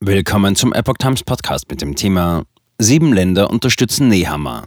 Willkommen 0.00 0.54
zum 0.56 0.74
Epoch 0.74 0.98
Times 0.98 1.22
Podcast 1.22 1.70
mit 1.70 1.80
dem 1.80 1.96
Thema 1.96 2.44
Sieben 2.76 3.14
Länder 3.14 3.48
unterstützen 3.48 4.08
Nehammer. 4.08 4.66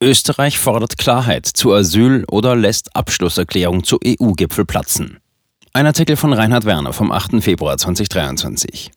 Österreich 0.00 0.58
fordert 0.58 0.96
Klarheit 0.96 1.44
zu 1.44 1.74
Asyl 1.74 2.24
oder 2.30 2.56
lässt 2.56 2.96
Abschlusserklärung 2.96 3.84
zu 3.84 3.98
EU-Gipfel 4.02 4.64
platzen. 4.64 5.18
Ein 5.74 5.84
Artikel 5.84 6.16
von 6.16 6.32
Reinhard 6.32 6.64
Werner 6.64 6.94
vom 6.94 7.12
8. 7.12 7.42
Februar 7.42 7.76
2023. 7.76 8.90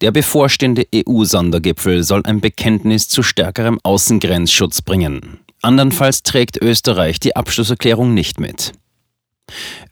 Der 0.00 0.12
bevorstehende 0.12 0.86
EU-Sondergipfel 0.94 2.02
soll 2.02 2.22
ein 2.24 2.40
Bekenntnis 2.40 3.06
zu 3.06 3.22
stärkerem 3.22 3.78
Außengrenzschutz 3.82 4.80
bringen. 4.80 5.40
Andernfalls 5.60 6.22
trägt 6.22 6.56
Österreich 6.56 7.20
die 7.20 7.36
Abschlusserklärung 7.36 8.14
nicht 8.14 8.40
mit. 8.40 8.72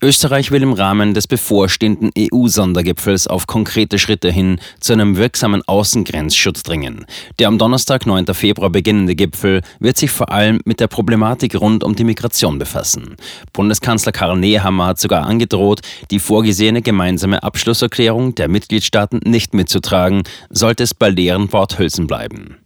Österreich 0.03 0.51
will 0.51 0.63
im 0.63 0.73
Rahmen 0.73 1.15
des 1.15 1.27
bevorstehenden 1.27 2.11
EU-Sondergipfels 2.17 3.27
auf 3.27 3.47
konkrete 3.47 3.99
Schritte 3.99 4.31
hin 4.31 4.61
zu 4.81 4.93
einem 4.93 5.17
wirksamen 5.17 5.63
Außengrenzschutz 5.67 6.63
dringen. 6.63 7.07
Der 7.39 7.49
am 7.49 7.59
Donnerstag, 7.59 8.07
9. 8.07 8.27
Februar 8.35 8.71
beginnende 8.71 9.15
Gipfel 9.15 9.63
wird 9.81 9.97
sich 9.97 10.11
vor 10.11 10.31
allem 10.31 10.61
mit 10.65 10.81
der 10.81 10.87
Problematik 10.87 11.61
rund 11.61 11.85
um 11.85 11.95
die 11.95 12.05
Migration 12.05 12.59
befassen. 12.59 13.17
Bundeskanzler 13.53 14.13
Karl 14.13 14.39
Nehammer 14.39 14.87
hat 14.87 15.01
sogar 15.01 15.27
angedroht, 15.27 15.81
die 16.11 16.19
vorgesehene 16.19 16.83
gemeinsame 16.83 17.43
Abschlusserklärung 17.43 18.35
der 18.35 18.49
Mitgliedstaaten 18.49 19.21
nicht 19.25 19.55
mitzutragen, 19.55 20.23
sollte 20.51 20.85
es 20.85 20.95
bei 20.95 21.09
leeren 21.09 21.53
Worthülsen 21.53 22.07
bleiben. 22.07 22.57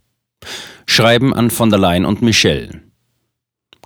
Schreiben 0.87 1.33
an 1.33 1.51
von 1.51 1.71
der 1.71 1.79
Leyen 1.79 2.05
und 2.05 2.23
Michel. 2.23 2.83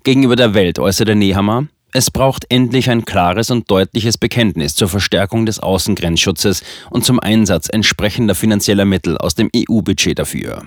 Gegenüber 0.02 0.36
der 0.36 0.54
Welt 0.54 0.78
äußerte 0.78 1.14
Nehammer, 1.14 1.66
es 1.96 2.10
braucht 2.10 2.44
endlich 2.50 2.90
ein 2.90 3.06
klares 3.06 3.50
und 3.50 3.70
deutliches 3.70 4.18
Bekenntnis 4.18 4.74
zur 4.74 4.86
Verstärkung 4.86 5.46
des 5.46 5.60
Außengrenzschutzes 5.60 6.62
und 6.90 7.06
zum 7.06 7.18
Einsatz 7.20 7.70
entsprechender 7.70 8.34
finanzieller 8.34 8.84
Mittel 8.84 9.16
aus 9.16 9.34
dem 9.34 9.48
EU-Budget 9.56 10.18
dafür. 10.18 10.66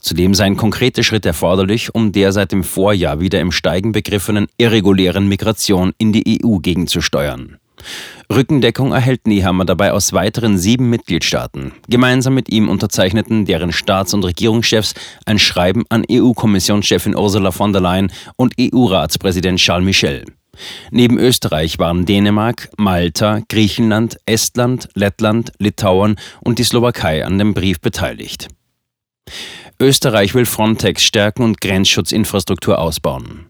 Zudem 0.00 0.34
seien 0.34 0.56
konkrete 0.56 1.02
Schritte 1.02 1.30
erforderlich, 1.30 1.92
um 1.92 2.12
der 2.12 2.30
seit 2.30 2.52
dem 2.52 2.62
Vorjahr 2.62 3.18
wieder 3.18 3.40
im 3.40 3.50
Steigen 3.50 3.90
begriffenen 3.90 4.46
irregulären 4.58 5.26
Migration 5.26 5.92
in 5.98 6.12
die 6.12 6.40
EU 6.44 6.58
gegenzusteuern. 6.58 7.58
Rückendeckung 8.32 8.92
erhält 8.92 9.26
Nehammer 9.26 9.64
dabei 9.64 9.92
aus 9.92 10.12
weiteren 10.12 10.58
sieben 10.58 10.90
Mitgliedstaaten. 10.90 11.72
Gemeinsam 11.88 12.34
mit 12.34 12.50
ihm 12.50 12.68
unterzeichneten 12.68 13.44
deren 13.44 13.72
Staats- 13.72 14.14
und 14.14 14.24
Regierungschefs 14.24 14.94
ein 15.24 15.38
Schreiben 15.38 15.84
an 15.88 16.04
EU-Kommissionschefin 16.10 17.16
Ursula 17.16 17.50
von 17.50 17.72
der 17.72 17.82
Leyen 17.82 18.12
und 18.36 18.54
EU-Ratspräsident 18.60 19.58
Charles 19.58 19.84
Michel. 19.84 20.24
Neben 20.90 21.18
Österreich 21.18 21.78
waren 21.78 22.06
Dänemark, 22.06 22.70
Malta, 22.76 23.40
Griechenland, 23.48 24.18
Estland, 24.26 24.88
Lettland, 24.94 25.52
Litauen 25.58 26.18
und 26.40 26.58
die 26.58 26.64
Slowakei 26.64 27.24
an 27.24 27.38
dem 27.38 27.54
Brief 27.54 27.80
beteiligt. 27.80 28.48
Österreich 29.80 30.34
will 30.34 30.46
Frontex 30.46 31.04
stärken 31.04 31.42
und 31.42 31.60
Grenzschutzinfrastruktur 31.60 32.78
ausbauen. 32.78 33.46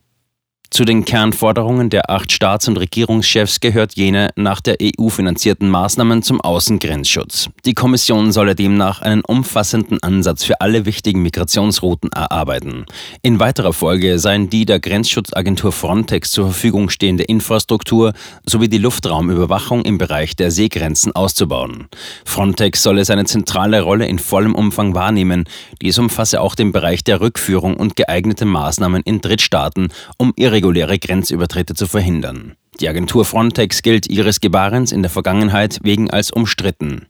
Zu 0.71 0.85
den 0.85 1.07
Kernforderungen 1.07 1.89
der 1.89 2.11
acht 2.11 2.31
Staats- 2.31 2.69
und 2.69 2.77
Regierungschefs 2.77 3.61
gehört 3.61 3.97
jene 3.97 4.29
nach 4.37 4.61
der 4.61 4.77
EU 4.83 5.09
finanzierten 5.09 5.71
Maßnahmen 5.71 6.23
zum 6.23 6.43
Außengrenzschutz. 6.43 7.49
Die 7.65 7.73
Kommission 7.73 8.33
solle 8.33 8.55
demnach 8.55 9.01
einen 9.01 9.23
umfassenden 9.23 10.03
Ansatz 10.03 10.45
für 10.45 10.61
alle 10.61 10.85
wichtigen 10.85 11.23
Migrationsrouten 11.23 12.13
erarbeiten. 12.13 12.85
In 13.23 13.41
weiterer 13.41 13.73
Folge 13.73 14.19
seien 14.19 14.51
die 14.51 14.67
der 14.67 14.79
Grenzschutzagentur 14.79 15.73
Frontex 15.73 16.33
zur 16.33 16.45
Verfügung 16.45 16.91
stehende 16.91 17.25
Infrastruktur 17.25 18.13
sowie 18.45 18.69
die 18.69 18.79
Luftraumüberwachung 18.79 19.83
im 19.83 19.97
Bereich 19.97 20.37
der 20.37 20.51
Seegrenzen 20.51 21.13
auszubauen. 21.17 21.89
Frontex 22.27 22.83
solle 22.83 23.07
seine 23.07 23.25
zentrale 23.25 23.81
Rolle 23.81 24.07
in 24.07 24.19
vollem 24.19 24.55
Umfang 24.55 24.95
wahrnehmen. 24.95 25.45
Dies 25.81 25.99
umfasse 25.99 26.43
auch 26.43 26.55
den 26.55 26.73
Bereich 26.73 27.05
der 27.05 27.23
Rückführung 27.23 27.75
und 27.75 27.97
geeignete 27.97 28.45
Maßnahmen 28.45 29.03
in 29.05 29.23
Drittstaaten, 29.23 29.89
um 30.19 30.35
ihre 30.37 30.58
irreguläre 30.59 30.98
Grenzübertritte 30.98 31.75
zu 31.75 31.87
verhindern. 31.87 32.56
Die 32.81 32.88
Agentur 32.88 33.25
Frontex 33.25 33.83
gilt 33.83 34.09
ihres 34.09 34.41
Gebarens 34.41 34.93
in 34.93 35.03
der 35.03 35.10
Vergangenheit 35.10 35.78
wegen 35.83 36.10
als 36.10 36.31
umstritten. 36.31 37.06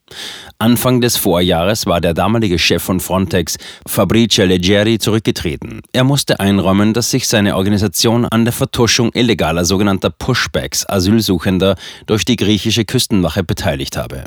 Anfang 0.59 1.01
des 1.03 1.17
Vorjahres 1.19 1.87
war 1.87 2.01
der 2.01 2.15
damalige 2.15 2.59
Chef 2.59 2.83
von 2.83 3.01
Frontex, 3.01 3.59
Fabrice 3.87 4.45
Leggeri, 4.45 4.99
zurückgetreten. 4.99 5.83
Er 5.93 6.05
musste 6.05 6.41
einräumen, 6.41 6.95
dass 6.95 7.11
sich 7.11 7.29
seine 7.29 7.57
Organisation 7.57 8.25
an 8.25 8.45
der 8.45 8.53
Vertuschung 8.53 9.11
illegaler 9.13 9.67
sogenannter 9.67 10.11
Pushbacks 10.11 10.89
Asylsuchender 10.89 11.77
durch 12.07 12.25
die 12.25 12.37
griechische 12.37 12.87
Küstenwache 12.87 13.45
beteiligt 13.45 13.97
habe. 13.97 14.25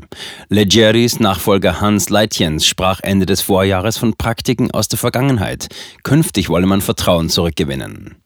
Leggeris 0.50 1.20
Nachfolger 1.20 1.82
Hans 1.82 2.10
Leitjens 2.10 2.68
sprach 2.68 3.00
Ende 3.02 3.26
des 3.26 3.42
Vorjahres 3.42 3.98
von 3.98 4.16
Praktiken 4.16 4.70
aus 4.72 4.90
der 4.90 5.00
Vergangenheit. 5.00 5.70
Künftig 6.04 6.50
wolle 6.50 6.68
man 6.68 6.82
Vertrauen 6.82 7.30
zurückgewinnen. 7.30 8.21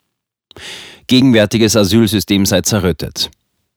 Gegenwärtiges 1.08 1.76
Asylsystem 1.76 2.46
sei 2.46 2.62
zerrüttet. 2.62 3.30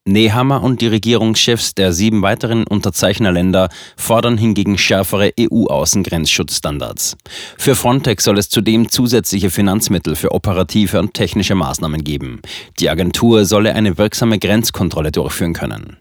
Nehammer 0.08 0.62
und 0.62 0.80
die 0.80 0.86
Regierungschefs 0.86 1.74
der 1.74 1.92
sieben 1.92 2.22
weiteren 2.22 2.66
Unterzeichnerländer 2.66 3.68
fordern 3.96 4.38
hingegen 4.38 4.78
schärfere 4.78 5.32
EU-Außengrenzschutzstandards. 5.38 7.16
Für 7.58 7.74
Frontex 7.74 8.24
soll 8.24 8.38
es 8.38 8.48
zudem 8.48 8.88
zusätzliche 8.88 9.50
Finanzmittel 9.50 10.16
für 10.16 10.32
operative 10.32 10.98
und 10.98 11.14
technische 11.14 11.54
Maßnahmen 11.54 12.04
geben. 12.04 12.40
Die 12.80 12.88
Agentur 12.88 13.44
solle 13.44 13.74
eine 13.74 13.98
wirksame 13.98 14.38
Grenzkontrolle 14.38 15.12
durchführen 15.12 15.52
können. 15.52 15.98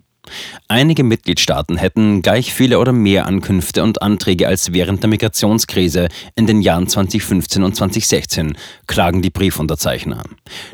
Einige 0.68 1.04
Mitgliedstaaten 1.04 1.78
hätten 1.78 2.22
gleich 2.22 2.54
viele 2.54 2.80
oder 2.80 2.92
mehr 2.92 3.26
Ankünfte 3.26 3.84
und 3.84 4.02
Anträge 4.02 4.48
als 4.48 4.74
während 4.74 5.04
der 5.04 5.10
Migrationskrise 5.10 6.10
in 6.36 6.48
den 6.48 6.62
Jahren 6.62 6.88
2015 6.88 7.64
und 7.64 7.76
2016, 7.76 8.58
klagen 8.88 9.22
die 9.22 9.30
Briefunterzeichner. 9.30 10.24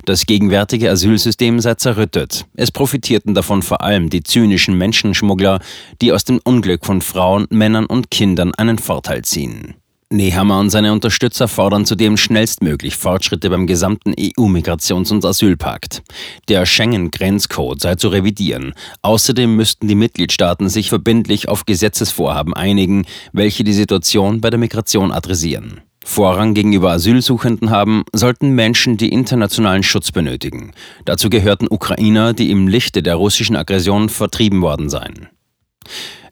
Das 0.05 0.25
gegenwärtige 0.25 0.89
Asylsystem 0.89 1.59
sei 1.59 1.75
zerrüttet. 1.75 2.45
Es 2.55 2.71
profitierten 2.71 3.33
davon 3.33 3.61
vor 3.61 3.81
allem 3.81 4.09
die 4.09 4.23
zynischen 4.23 4.77
Menschenschmuggler, 4.77 5.59
die 6.01 6.11
aus 6.11 6.23
dem 6.23 6.39
Unglück 6.43 6.85
von 6.85 7.01
Frauen, 7.01 7.47
Männern 7.49 7.85
und 7.85 8.11
Kindern 8.11 8.53
einen 8.55 8.79
Vorteil 8.79 9.23
ziehen. 9.23 9.75
Nehammer 10.13 10.59
und 10.59 10.69
seine 10.69 10.93
Unterstützer 10.93 11.47
fordern 11.47 11.85
zudem 11.85 12.15
schnellstmöglich 12.15 12.95
Fortschritte 12.95 13.49
beim 13.49 13.67
gesamten 13.67 14.13
EU-Migrations- 14.13 15.11
und 15.11 15.25
Asylpakt. 15.25 16.03
Der 16.47 16.65
Schengen-Grenzcode 16.65 17.81
sei 17.81 17.95
zu 17.95 18.09
revidieren. 18.09 18.73
Außerdem 19.01 19.55
müssten 19.55 19.87
die 19.87 19.95
Mitgliedstaaten 19.95 20.69
sich 20.69 20.89
verbindlich 20.89 21.49
auf 21.49 21.65
Gesetzesvorhaben 21.65 22.53
einigen, 22.53 23.05
welche 23.33 23.63
die 23.63 23.73
Situation 23.73 24.39
bei 24.39 24.49
der 24.49 24.59
Migration 24.59 25.11
adressieren. 25.11 25.81
Vorrang 26.05 26.53
gegenüber 26.53 26.91
Asylsuchenden 26.91 27.69
haben, 27.69 28.03
sollten 28.13 28.51
Menschen, 28.51 28.97
die 28.97 29.09
internationalen 29.09 29.83
Schutz 29.83 30.11
benötigen. 30.11 30.73
Dazu 31.05 31.29
gehörten 31.29 31.67
Ukrainer, 31.69 32.33
die 32.33 32.51
im 32.51 32.67
Lichte 32.67 33.01
der 33.01 33.15
russischen 33.15 33.55
Aggression 33.55 34.09
vertrieben 34.09 34.61
worden 34.61 34.89
seien. 34.89 35.29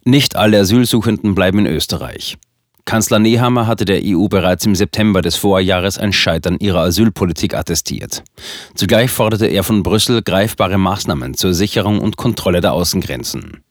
Nicht 0.03 0.35
alle 0.35 0.59
Asylsuchenden 0.59 1.35
bleiben 1.35 1.59
in 1.59 1.67
Österreich. 1.67 2.37
Kanzler 2.91 3.19
Nehammer 3.19 3.67
hatte 3.67 3.85
der 3.85 4.01
EU 4.03 4.27
bereits 4.27 4.65
im 4.65 4.75
September 4.75 5.21
des 5.21 5.37
Vorjahres 5.37 5.97
ein 5.97 6.11
Scheitern 6.11 6.57
ihrer 6.59 6.81
Asylpolitik 6.81 7.53
attestiert. 7.53 8.21
Zugleich 8.75 9.09
forderte 9.11 9.45
er 9.45 9.63
von 9.63 9.81
Brüssel 9.81 10.21
greifbare 10.21 10.77
Maßnahmen 10.77 11.35
zur 11.35 11.53
Sicherung 11.53 11.99
und 11.99 12.17
Kontrolle 12.17 12.59
der 12.59 12.73
Außengrenzen. 12.73 13.63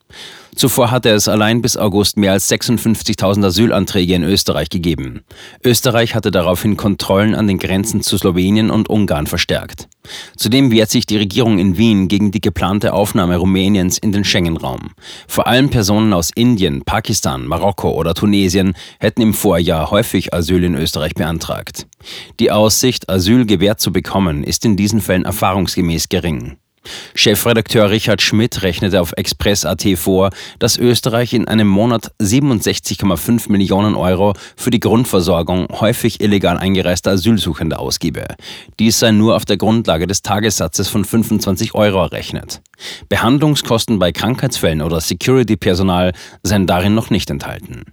Zuvor 0.55 0.91
hatte 0.91 1.11
es 1.11 1.29
allein 1.29 1.63
bis 1.63 1.77
August 1.77 2.17
mehr 2.17 2.33
als 2.33 2.51
56.000 2.51 3.47
Asylanträge 3.47 4.15
in 4.15 4.25
Österreich 4.25 4.69
gegeben. 4.69 5.23
Österreich 5.65 6.15
hatte 6.15 6.31
daraufhin 6.31 6.77
Kontrollen 6.77 7.35
an 7.35 7.47
den 7.47 7.59
Grenzen 7.59 8.03
zu 8.03 8.19
Slowenien 8.19 8.71
und 8.71 8.91
Ungarn 8.91 9.27
verstärkt. 9.27 9.89
Zudem 10.37 10.71
wehrt 10.71 10.91
sich 10.91 11.07
die 11.07 11.19
Regierung 11.19 11.59
in 11.59 11.77
Wien 11.77 12.09
gegen 12.09 12.31
die 12.31 12.41
geplante 12.41 12.93
Aufnahme 12.93 13.37
Rumäniens 13.37 13.97
in 13.99 14.13
den 14.13 14.25
Schengen-Raum. 14.25 14.91
Vor 15.29 15.47
allem 15.47 15.71
Personen 15.71 16.13
aus 16.13 16.31
Indien, 16.35 16.83
Pakistan, 16.83 17.47
Marokko 17.47 17.91
oder 17.93 18.15
Tunesien 18.15 18.75
hätten 18.99 19.23
im 19.23 19.35
Vorjahr 19.35 19.91
häufig 19.91 20.35
Asyl 20.35 20.65
in 20.65 20.75
Österreich 20.75 21.15
beantragt. 21.15 21.87
Die 22.41 22.51
Aussicht, 22.51 23.09
Asyl 23.09 23.47
gewährt 23.47 23.81
zu 23.81 23.93
bekommen, 23.93 24.43
ist 24.43 24.65
in 24.65 24.77
diesen 24.77 25.01
Fällen 25.01 25.25
erfahrungsgemäß 25.25 26.09
gering. 26.09 26.57
Chefredakteur 27.15 27.91
Richard 27.91 28.23
Schmidt 28.23 28.63
rechnete 28.63 29.01
auf 29.01 29.13
Express.at 29.17 29.85
vor, 29.97 30.31
dass 30.59 30.79
Österreich 30.79 31.35
in 31.35 31.49
einem 31.49 31.69
Monat 31.69 32.13
67,5 32.21 33.51
Millionen 33.53 33.95
Euro 33.95 34.35
für 34.57 34.71
die 34.71 34.81
Grundversorgung 34.81 35.69
häufig 35.81 36.21
illegal 36.21 36.57
eingereister 36.57 37.11
Asylsuchender 37.11 37.81
ausgebe. 37.81 38.27
Dies 38.79 38.99
sei 38.99 39.11
nur 39.11 39.37
auf 39.37 39.45
der 39.45 39.59
Grundlage 39.59 40.07
des 40.07 40.23
Tagessatzes 40.23 40.89
von 40.89 41.05
25 41.05 41.75
Euro 41.75 42.03
errechnet. 42.03 42.63
Behandlungskosten 43.11 43.99
bei 43.99 44.13
Krankheitsfällen 44.13 44.81
oder 44.81 45.01
Security-Personal 45.01 46.13
seien 46.43 46.67
darin 46.67 46.95
noch 46.95 47.11
nicht 47.11 47.29
enthalten. 47.29 47.85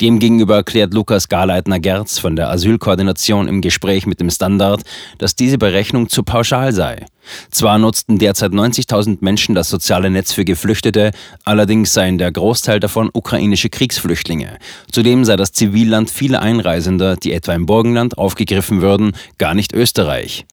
Demgegenüber 0.00 0.56
erklärt 0.56 0.94
Lukas 0.94 1.28
Garleitner-Gerz 1.28 2.18
von 2.20 2.36
der 2.36 2.50
Asylkoordination 2.50 3.48
im 3.48 3.60
Gespräch 3.60 4.06
mit 4.06 4.20
dem 4.20 4.30
Standard, 4.30 4.82
dass 5.18 5.34
diese 5.34 5.58
Berechnung 5.58 6.08
zu 6.08 6.22
pauschal 6.22 6.72
sei. 6.72 7.06
Zwar 7.50 7.78
nutzten 7.78 8.18
derzeit 8.18 8.52
90.000 8.52 9.18
Menschen 9.20 9.54
das 9.54 9.68
soziale 9.68 10.10
Netz 10.10 10.32
für 10.32 10.44
Geflüchtete, 10.44 11.12
allerdings 11.44 11.92
seien 11.92 12.18
der 12.18 12.32
Großteil 12.32 12.80
davon 12.80 13.10
ukrainische 13.12 13.70
Kriegsflüchtlinge. 13.70 14.58
Zudem 14.90 15.24
sei 15.24 15.36
das 15.36 15.52
Zivilland 15.52 16.10
vieler 16.10 16.42
Einreisender, 16.42 17.16
die 17.16 17.32
etwa 17.32 17.54
im 17.54 17.66
Burgenland 17.66 18.18
aufgegriffen 18.18 18.82
würden, 18.82 19.12
gar 19.38 19.54
nicht 19.54 19.72
Österreich. 19.72 20.44